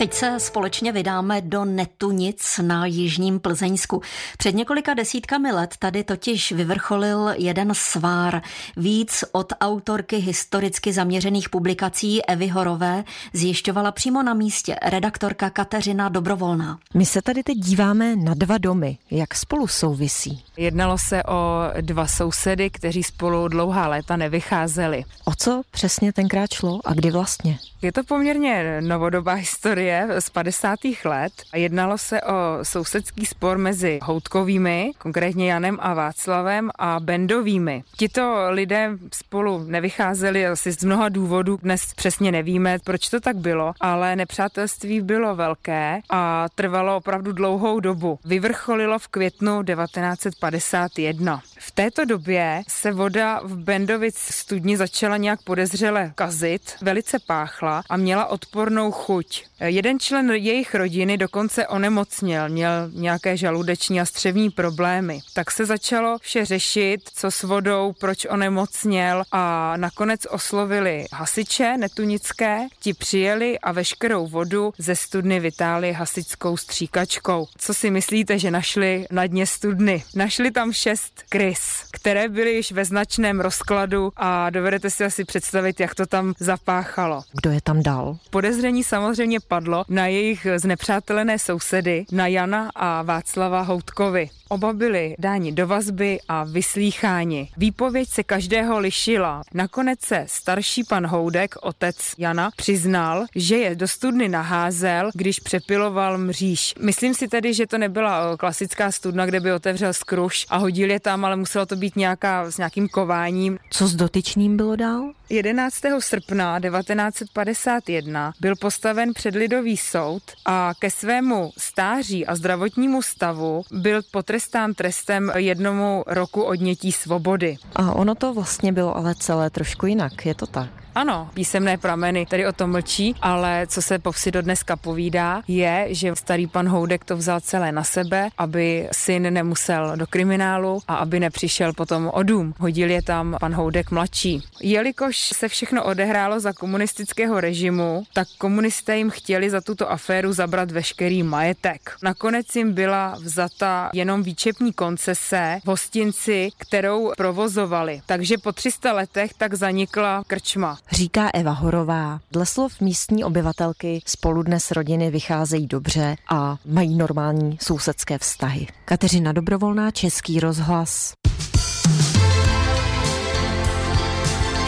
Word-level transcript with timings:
Teď 0.00 0.14
se 0.14 0.40
společně 0.40 0.92
vydáme 0.92 1.40
do 1.40 1.64
Netunic 1.64 2.60
na 2.62 2.86
Jižním 2.86 3.40
Plzeňsku. 3.40 4.02
Před 4.38 4.54
několika 4.54 4.94
desítkami 4.94 5.52
let 5.52 5.74
tady 5.78 6.04
totiž 6.04 6.52
vyvrcholil 6.52 7.34
jeden 7.36 7.74
svár. 7.74 8.42
Víc 8.76 9.24
od 9.32 9.52
autorky 9.60 10.16
historicky 10.16 10.92
zaměřených 10.92 11.48
publikací 11.48 12.26
Evy 12.26 12.48
Horové 12.48 13.04
zjišťovala 13.32 13.92
přímo 13.92 14.22
na 14.22 14.34
místě 14.34 14.76
redaktorka 14.82 15.50
Kateřina 15.50 16.08
Dobrovolná. 16.08 16.78
My 16.94 17.06
se 17.06 17.22
tady 17.22 17.42
teď 17.42 17.58
díváme 17.58 18.16
na 18.16 18.34
dva 18.34 18.58
domy. 18.58 18.98
Jak 19.10 19.34
spolu 19.34 19.66
souvisí? 19.66 20.44
Jednalo 20.56 20.98
se 20.98 21.22
o 21.22 21.60
dva 21.80 22.06
sousedy, 22.06 22.70
kteří 22.70 23.02
spolu 23.02 23.48
dlouhá 23.48 23.88
léta 23.88 24.16
nevycházeli. 24.16 25.04
O 25.24 25.32
co 25.38 25.62
přesně 25.70 26.12
tenkrát 26.12 26.52
šlo 26.52 26.80
a 26.84 26.94
kdy 26.94 27.10
vlastně? 27.10 27.58
Je 27.82 27.92
to 27.92 28.04
poměrně 28.04 28.80
novodobá 28.80 29.32
historie 29.32 29.89
z 30.18 30.30
50. 30.30 30.78
let 31.04 31.32
a 31.52 31.56
jednalo 31.56 31.98
se 31.98 32.22
o 32.22 32.58
sousedský 32.62 33.26
spor 33.26 33.58
mezi 33.58 33.98
Houtkovými, 34.02 34.92
konkrétně 34.98 35.52
Janem 35.52 35.78
a 35.80 35.94
Václavem 35.94 36.70
a 36.78 37.00
Bendovými. 37.00 37.82
Tito 37.96 38.46
lidé 38.48 38.90
spolu 39.14 39.64
nevycházeli 39.64 40.46
asi 40.46 40.72
z 40.72 40.84
mnoha 40.84 41.08
důvodů, 41.08 41.58
dnes 41.62 41.94
přesně 41.96 42.32
nevíme, 42.32 42.78
proč 42.84 43.08
to 43.08 43.20
tak 43.20 43.36
bylo, 43.36 43.72
ale 43.80 44.16
nepřátelství 44.16 45.00
bylo 45.00 45.36
velké 45.36 46.00
a 46.10 46.46
trvalo 46.54 46.96
opravdu 46.96 47.32
dlouhou 47.32 47.80
dobu. 47.80 48.18
Vyvrcholilo 48.24 48.98
v 48.98 49.08
květnu 49.08 49.62
1951. 49.62 51.42
V 51.58 51.70
této 51.70 52.04
době 52.04 52.62
se 52.68 52.92
voda 52.92 53.40
v 53.44 53.56
Bendovic 53.56 54.16
studni 54.18 54.76
začala 54.76 55.16
nějak 55.16 55.42
podezřele 55.42 56.12
kazit, 56.14 56.76
velice 56.82 57.18
páchla 57.26 57.82
a 57.90 57.96
měla 57.96 58.26
odpornou 58.26 58.90
chuť. 58.90 59.44
Jeden 59.80 60.00
člen 60.00 60.30
jejich 60.30 60.74
rodiny 60.74 61.18
dokonce 61.18 61.66
onemocněl, 61.66 62.48
měl 62.48 62.90
nějaké 62.92 63.36
žaludeční 63.36 64.00
a 64.00 64.04
střevní 64.04 64.50
problémy. 64.50 65.20
Tak 65.32 65.50
se 65.50 65.66
začalo 65.66 66.18
vše 66.20 66.44
řešit, 66.44 67.00
co 67.14 67.30
s 67.30 67.42
vodou, 67.42 67.92
proč 68.00 68.26
onemocněl 68.30 69.24
a 69.32 69.74
nakonec 69.76 70.26
oslovili 70.30 71.04
hasiče 71.12 71.76
netunické, 71.76 72.58
ti 72.80 72.94
přijeli 72.94 73.58
a 73.58 73.72
veškerou 73.72 74.26
vodu 74.26 74.72
ze 74.78 74.96
studny 74.96 75.40
vytáli 75.40 75.92
hasičskou 75.92 76.56
stříkačkou. 76.56 77.46
Co 77.58 77.74
si 77.74 77.90
myslíte, 77.90 78.38
že 78.38 78.50
našli 78.50 79.06
na 79.10 79.26
dně 79.26 79.46
studny? 79.46 80.02
Našli 80.14 80.50
tam 80.50 80.72
šest 80.72 81.22
krys, 81.28 81.84
které 81.92 82.28
byly 82.28 82.54
již 82.54 82.72
ve 82.72 82.84
značném 82.84 83.40
rozkladu 83.40 84.12
a 84.16 84.50
dovedete 84.50 84.90
si 84.90 85.04
asi 85.04 85.24
představit, 85.24 85.80
jak 85.80 85.94
to 85.94 86.06
tam 86.06 86.34
zapáchalo. 86.38 87.22
Kdo 87.32 87.50
je 87.50 87.60
tam 87.60 87.82
dal? 87.82 88.16
Podezření 88.30 88.84
samozřejmě 88.84 89.40
padlo 89.40 89.69
na 89.88 90.06
jejich 90.06 90.46
znepřátelené 90.56 91.38
sousedy, 91.38 92.04
na 92.12 92.26
Jana 92.26 92.70
a 92.74 93.02
Václava 93.02 93.60
Houtkovi. 93.60 94.30
Oba 94.48 94.72
byli 94.72 95.14
dáni 95.18 95.52
do 95.52 95.66
vazby 95.66 96.18
a 96.28 96.44
vyslýcháni. 96.44 97.48
Výpověď 97.56 98.08
se 98.08 98.22
každého 98.22 98.78
lišila. 98.78 99.42
Nakonec 99.54 100.00
se 100.00 100.24
starší 100.28 100.84
pan 100.84 101.06
Houdek, 101.06 101.54
otec 101.62 101.96
Jana, 102.18 102.50
přiznal, 102.56 103.26
že 103.36 103.56
je 103.56 103.74
do 103.74 103.88
studny 103.88 104.28
naházel, 104.28 105.10
když 105.14 105.40
přepiloval 105.40 106.18
mříž. 106.18 106.74
Myslím 106.80 107.14
si 107.14 107.28
tedy, 107.28 107.54
že 107.54 107.66
to 107.66 107.78
nebyla 107.78 108.36
klasická 108.36 108.92
studna, 108.92 109.26
kde 109.26 109.40
by 109.40 109.52
otevřel 109.52 109.92
skruš 109.92 110.46
a 110.48 110.56
hodil 110.56 110.90
je 110.90 111.00
tam, 111.00 111.24
ale 111.24 111.36
muselo 111.36 111.66
to 111.66 111.76
být 111.76 111.96
nějaká 111.96 112.50
s 112.50 112.58
nějakým 112.58 112.88
kováním. 112.88 113.58
Co 113.70 113.86
s 113.86 113.94
dotyčným 113.94 114.56
bylo 114.56 114.76
dál? 114.76 115.12
11. 115.28 115.76
srpna 115.98 116.60
1951 116.60 118.32
byl 118.40 118.56
postaven 118.56 119.12
předlidový 119.60 119.76
soud 119.76 120.22
a 120.46 120.72
ke 120.78 120.90
svému 120.90 121.52
stáří 121.58 122.26
a 122.26 122.36
zdravotnímu 122.36 123.02
stavu 123.02 123.62
byl 123.70 124.00
potrestán 124.10 124.74
trestem 124.74 125.32
jednomu 125.36 126.04
roku 126.06 126.42
odnětí 126.42 126.92
svobody. 126.92 127.56
A 127.76 127.92
ono 127.92 128.14
to 128.14 128.34
vlastně 128.34 128.72
bylo 128.72 128.96
ale 128.96 129.14
celé 129.14 129.50
trošku 129.50 129.86
jinak, 129.86 130.26
je 130.26 130.34
to 130.34 130.46
tak? 130.46 130.79
Ano, 130.94 131.30
písemné 131.34 131.78
prameny 131.78 132.26
tady 132.26 132.46
o 132.46 132.52
tom 132.52 132.70
mlčí, 132.70 133.14
ale 133.22 133.66
co 133.66 133.82
se 133.82 133.98
po 133.98 134.12
vsi 134.12 134.30
do 134.30 134.42
dneska 134.42 134.76
povídá, 134.76 135.42
je, 135.48 135.86
že 135.90 136.16
starý 136.16 136.46
pan 136.46 136.68
Houdek 136.68 137.04
to 137.04 137.16
vzal 137.16 137.40
celé 137.40 137.72
na 137.72 137.84
sebe, 137.84 138.28
aby 138.38 138.88
syn 138.92 139.34
nemusel 139.34 139.96
do 139.96 140.06
kriminálu 140.06 140.82
a 140.88 140.94
aby 140.94 141.20
nepřišel 141.20 141.72
potom 141.72 142.10
o 142.14 142.22
dům. 142.22 142.54
Hodil 142.58 142.90
je 142.90 143.02
tam 143.02 143.36
pan 143.40 143.54
Houdek 143.54 143.90
mladší. 143.90 144.42
Jelikož 144.60 145.16
se 145.16 145.48
všechno 145.48 145.84
odehrálo 145.84 146.40
za 146.40 146.52
komunistického 146.52 147.40
režimu, 147.40 148.04
tak 148.12 148.28
komunisté 148.38 148.96
jim 148.96 149.10
chtěli 149.10 149.50
za 149.50 149.60
tuto 149.60 149.90
aféru 149.90 150.32
zabrat 150.32 150.70
veškerý 150.70 151.22
majetek. 151.22 151.92
Nakonec 152.02 152.56
jim 152.56 152.72
byla 152.72 153.16
vzata 153.20 153.90
jenom 153.92 154.22
výčepní 154.22 154.72
koncese 154.72 155.60
v 155.64 155.68
hostinci, 155.68 156.50
kterou 156.58 157.12
provozovali. 157.16 158.00
Takže 158.06 158.38
po 158.38 158.52
300 158.52 158.92
letech 158.92 159.34
tak 159.34 159.54
zanikla 159.54 160.22
krčma 160.26 160.80
říká 160.92 161.30
Eva 161.34 161.52
Horová. 161.52 162.20
Dle 162.32 162.46
slov 162.46 162.80
místní 162.80 163.24
obyvatelky 163.24 164.02
spolu 164.06 164.42
dnes 164.42 164.70
rodiny 164.70 165.10
vycházejí 165.10 165.66
dobře 165.66 166.16
a 166.30 166.56
mají 166.66 166.96
normální 166.96 167.58
sousedské 167.62 168.18
vztahy. 168.18 168.66
Kateřina 168.84 169.32
Dobrovolná, 169.32 169.90
Český 169.90 170.40
rozhlas. 170.40 171.12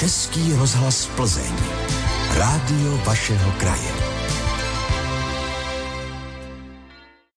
Český 0.00 0.52
rozhlas 0.52 1.06
Plzeň. 1.06 1.52
Rádio 2.36 2.96
vašeho 3.04 3.52
kraje. 3.52 4.13